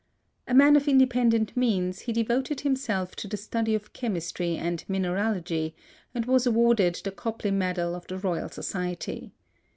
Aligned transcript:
A 0.47 0.55
man 0.55 0.75
of 0.75 0.87
independent 0.87 1.55
means, 1.55 1.99
he 1.99 2.11
devoted 2.11 2.61
himself 2.61 3.15
to 3.17 3.27
the 3.27 3.37
study 3.37 3.75
of 3.75 3.93
chemistry 3.93 4.57
and 4.57 4.83
mineralogy 4.87 5.75
and 6.15 6.25
was 6.25 6.47
awarded 6.47 6.99
the 7.03 7.11
Copley 7.11 7.51
medal 7.51 7.93
of 7.93 8.07
the 8.07 8.17
Royal 8.17 8.49
Society. 8.49 9.31